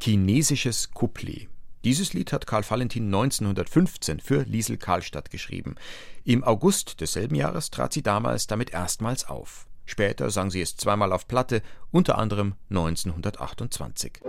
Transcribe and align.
Chinesisches 0.00 0.90
Couplet. 0.92 1.48
Dieses 1.84 2.12
Lied 2.12 2.32
hat 2.32 2.46
Karl 2.46 2.68
Valentin 2.68 3.06
1915 3.06 4.20
für 4.20 4.42
Liesel 4.42 4.76
Karlstadt 4.76 5.30
geschrieben. 5.30 5.74
Im 6.24 6.44
August 6.44 7.00
desselben 7.00 7.34
Jahres 7.34 7.70
trat 7.70 7.92
sie 7.92 8.02
damals 8.02 8.46
damit 8.46 8.70
erstmals 8.70 9.28
auf. 9.28 9.66
Später 9.84 10.30
sang 10.30 10.50
sie 10.50 10.60
es 10.60 10.76
zweimal 10.76 11.12
auf 11.12 11.28
Platte, 11.28 11.62
unter 11.90 12.18
anderem 12.18 12.54
1928. 12.70 14.20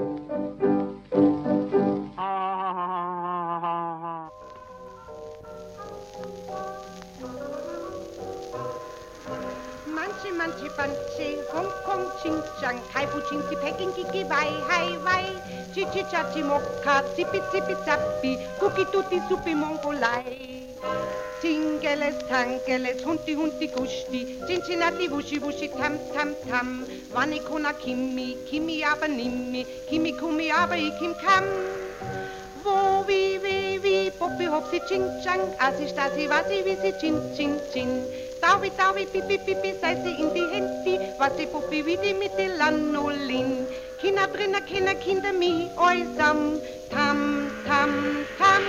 manche 10.59 10.69
Banche, 10.75 11.45
Hongkong, 11.53 12.11
Xinjiang, 12.21 12.81
Kaifu, 12.93 13.21
Xinzi, 13.21 13.55
Peking, 13.55 13.93
Kiki, 13.93 14.23
Wai, 14.25 14.51
Hai, 14.67 14.97
Wai, 15.03 15.41
Chichi, 15.73 16.03
Chachi, 16.11 16.43
Mokka, 16.43 17.03
Zipi, 17.15 17.41
Zipi, 17.51 17.75
Zappi, 17.85 18.37
Kuki, 18.59 18.85
Tutti, 18.91 19.19
Suppi, 19.27 19.53
Mongolei. 19.53 20.75
Tingeles, 21.41 22.17
Tangeles, 22.27 23.01
Hunti, 23.03 23.33
Hunti, 23.33 23.67
Gusti, 23.67 24.39
Cincinnati, 24.45 25.07
Wuschi, 25.07 25.39
Wuschi, 25.39 25.69
Tam, 25.69 25.97
Tam, 26.13 26.35
Tam, 26.45 26.85
Wanikona, 27.13 27.73
Kimi, 27.79 28.37
Kimi, 28.45 28.83
aber 28.83 29.07
Nimmi, 29.07 29.65
Kimi, 29.87 30.11
Kumi, 30.13 30.51
aber 30.51 30.75
Ikim, 30.75 31.15
Kam. 31.21 31.45
Wo, 32.65 33.05
wie, 33.07 33.41
wie, 33.41 33.81
wie, 33.81 34.11
Poppi, 34.11 34.45
Hopsi, 34.45 34.81
Ching, 34.89 35.07
Chang, 35.23 35.39
Asi, 35.59 35.87
Stasi, 35.87 36.27
Wasi, 36.27 36.63
Wisi, 36.65 36.99
Chin, 36.99 37.33
Chin, 37.33 37.57
Chin. 37.71 38.28
Taui, 38.41 38.71
taui, 38.77 39.05
pipi, 39.05 39.37
pipi, 39.37 39.73
sei 39.81 39.95
sie 40.01 40.15
in 40.21 40.33
die 40.33 40.47
Hände, 40.47 41.13
was 41.17 41.35
die 41.35 41.45
Puppi 41.45 41.85
wie 41.85 41.97
die 41.97 42.13
mit 42.13 42.37
der 42.37 42.55
Lanolin. 42.57 43.67
Kinder 43.99 44.27
drinnen, 44.27 44.65
Kinder, 44.65 44.95
Kinder, 44.95 45.33
mi, 45.33 45.69
oisam, 45.75 46.61
tam, 46.89 47.51
tam, 47.67 48.25
tam. 48.37 48.63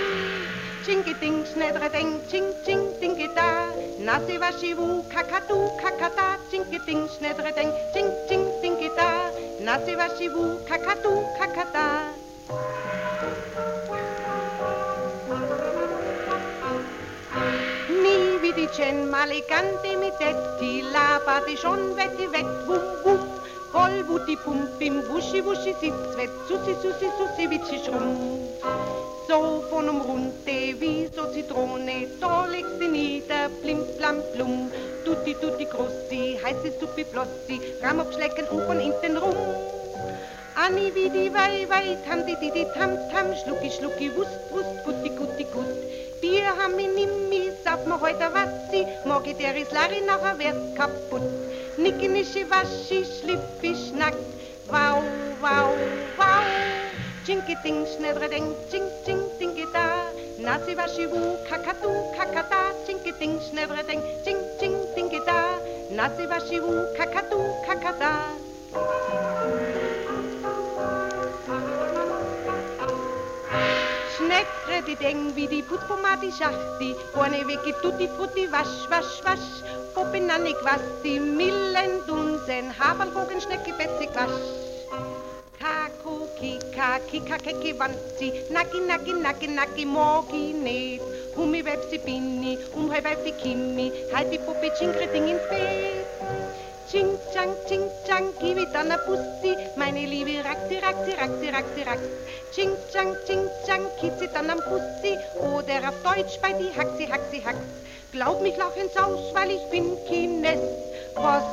Chingi 0.85 1.13
ding, 1.21 1.45
schnedre 1.45 1.89
ding, 1.89 2.19
ching, 2.27 2.53
ching, 2.65 2.83
dinge 2.99 3.29
da. 3.33 3.71
Nasi 3.99 4.37
waschi 4.39 4.75
wu, 4.75 5.03
kakadu, 5.09 5.69
kakata, 5.79 6.37
chingi 6.49 6.79
ding, 6.85 7.07
schnedre 7.07 7.55
ding, 7.55 7.71
ching, 7.93 8.11
ching, 8.27 8.45
dinge 8.61 8.89
da. 8.97 9.31
Nasi 9.61 9.95
waschi 9.95 10.27
wu, 10.33 10.59
kakadu, 10.67 11.23
kakata. 11.39 12.10
Cen 18.75 19.09
Malegante 19.09 19.97
mit 19.99 20.13
Detti, 20.17 20.81
laberte 20.93 21.57
schon 21.57 21.93
wetti 21.97 22.31
wett, 22.31 22.45
wum 22.67 22.79
wum, 23.03 23.19
voll 23.73 24.07
wutti 24.07 24.37
pump 24.37 24.79
im 24.79 25.03
Wuschi 25.09 25.43
Wuschi 25.43 25.73
sitzt 25.81 26.15
wett, 26.15 26.31
sussi 26.47 26.73
sussi 26.81 27.07
sussi 27.17 27.49
witschi 27.49 27.79
schrumm. 27.83 28.15
So 29.27 29.65
von 29.69 29.89
um 29.89 29.99
runde 30.01 30.79
wie 30.79 31.09
so 31.13 31.25
Zitrone, 31.33 32.07
da 32.21 32.45
legst 32.45 32.79
sie 32.79 32.87
nieder, 32.87 33.49
plim 33.61 33.79
plam 33.97 34.17
plum, 34.33 34.71
tutti 35.03 35.35
tutti 35.41 35.65
grossi, 35.65 36.39
heiße 36.41 36.71
Suppi 36.79 37.03
blossi, 37.03 37.59
Ramopschlecken 37.81 38.47
und 38.51 38.63
von 38.67 38.79
hinten 38.79 39.17
rum. 39.17 39.35
Anni 40.55 40.95
wie 40.95 41.09
die 41.09 41.33
Wei 41.33 41.67
Wei, 41.67 41.97
tam 42.07 42.25
di 42.25 42.35
di 42.39 42.49
di 42.51 42.65
tam 42.73 42.91
tam, 43.11 43.35
schlucki 43.35 43.69
schlucki, 43.69 44.15
wust 44.15 44.39
wust, 44.51 44.75
gutti 44.85 45.09
gutti 45.09 45.43
gut, 45.51 45.75
Bier 46.21 46.55
haben 46.57 46.77
wir 46.77 46.87
nimmi, 46.87 47.20
sagt 47.71 47.87
mir 47.87 48.01
heute 48.01 48.27
was 48.33 48.49
sie, 48.69 48.85
morgen 49.05 49.37
der 49.37 49.55
ist 49.55 49.71
nachher 49.71 50.37
wird 50.37 50.75
kaputt. 50.75 51.21
Nicki 51.77 52.09
nischi 52.09 52.43
waschi, 52.49 53.05
schlippi 53.05 53.73
schnack, 53.73 54.15
wow, 54.67 55.01
wow, 55.41 55.71
wow. 56.17 56.43
Chinki 57.25 57.55
ding, 57.63 57.85
schnellere 57.85 58.27
ding, 58.27 58.53
ching, 58.69 58.83
ching, 59.05 59.21
dingi 59.39 59.65
da. 59.71 60.11
Nasi 60.37 60.75
waschi 60.75 61.07
wu, 61.07 61.37
kakadu, 61.49 61.91
kakada, 62.17 62.61
chinki 62.85 63.17
ding, 63.19 63.39
schnellere 63.39 63.87
ding, 63.87 64.01
ching, 64.25 64.41
ching, 64.59 64.75
dingi 64.95 65.25
da. 65.25 65.39
Nasi 65.91 66.27
waschi 66.27 66.59
wu, 66.59 66.73
kakadu, 66.97 67.39
kakada. 67.65 68.11
Die 74.87 74.95
Deng 74.95 75.35
wie 75.35 75.47
die 75.47 75.61
Putzpomade 75.61 76.31
Schachti, 76.31 76.95
vorne 77.13 77.45
weg 77.47 77.59
tutti 77.83 78.07
frutti, 78.07 78.51
wasch, 78.51 78.89
wasch, 78.89 79.23
wasch. 79.23 79.61
Poppen 79.93 80.27
was, 80.27 80.81
die 81.03 81.19
Millen 81.19 82.01
Dunsen, 82.07 82.73
Haferlbogen, 82.79 83.39
Schnecke, 83.39 83.73
Betzig, 83.73 84.09
wasch. 84.15 84.41
Kako, 85.59 86.27
Kika, 86.39 86.99
Kika, 87.11 87.37
Keki, 87.37 87.77
Wanzi, 87.77 88.33
Naki, 88.49 88.79
Naki, 88.79 89.13
Naki, 89.13 89.47
Naki, 89.47 89.85
Morgi, 89.85 90.53
Net. 90.53 91.01
Humi, 91.35 91.63
Websi, 91.63 91.99
Binni, 91.99 92.57
Umhai, 92.73 93.03
Weifi, 93.03 93.33
Kimi, 93.33 93.91
die 94.31 94.39
Puppe, 94.39 94.71
Chinkre, 94.79 95.07
Ding 95.13 95.27
ins 95.27 95.47
Bett. 95.49 96.00
Chang, 97.41 97.55
ching, 97.67 97.89
chang, 98.05 98.33
gib 98.39 98.59
it 98.59 98.75
an 98.75 98.91
a 98.91 98.97
Pussy, 98.99 99.55
meine 99.75 100.05
Liebe, 100.05 100.43
raxi, 100.43 100.79
raxi, 100.79 101.13
raxi, 101.17 101.49
raxi, 101.51 101.83
rax. 101.87 101.99
Ching, 102.53 102.75
chang, 102.93 103.15
ching, 103.25 103.49
chang, 103.65 103.83
kitz 103.99 104.21
it 104.21 104.35
an 104.35 104.51
am 104.51 104.59
Pussy, 104.59 105.17
oder 105.39 105.89
auf 105.89 105.95
Deutsch 106.03 106.39
bei 106.39 106.53
die 106.53 106.69
Haxi, 106.69 107.07
Haxi, 107.07 107.41
Hax. 107.41 107.57
Glaub 108.11 108.43
mich, 108.43 108.55
lach 108.57 108.75
ins 108.75 108.95
Haus, 108.95 109.33
weil 109.33 109.49
ich 109.49 109.65
bin 109.71 109.97
Kines. 110.05 110.61
Was 111.15 111.43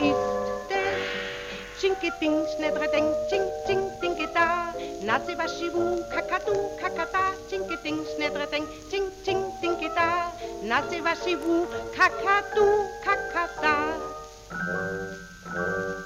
ist 0.00 0.66
das? 0.68 1.80
Chinke, 1.80 2.10
ding, 2.20 2.44
schnedre, 2.56 2.88
ding, 2.90 3.06
ching, 3.30 3.46
ching, 3.68 3.88
dinge 4.02 4.26
da. 4.34 4.74
Nase, 5.04 5.38
waschi, 5.38 5.72
wu, 5.72 6.02
kakadu, 6.10 6.54
kakada, 6.80 7.24
chinke, 7.48 7.76
ding, 7.84 8.00
schnedre, 8.16 8.48
ding, 8.50 8.66
ching, 8.90 9.06
ching, 9.24 9.44
dinge 9.62 9.94
da. 9.94 10.32
Nase, 10.64 11.00
waschi, 11.04 11.36
wu, 11.36 11.68
kakadu, 11.94 12.66
kakada. 13.04 13.76
Thank 15.56 15.68
you. 15.68 16.05